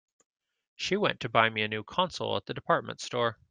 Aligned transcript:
She 0.77 0.97
went 0.97 1.19
to 1.19 1.29
buy 1.29 1.51
me 1.51 1.61
a 1.61 1.67
new 1.67 1.83
console 1.83 2.35
at 2.35 2.47
the 2.47 2.55
department 2.55 3.01
store. 3.01 3.37